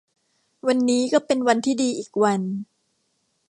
[0.67, 2.41] วันนี้ก็เป็นวันที่ดีอีกวัน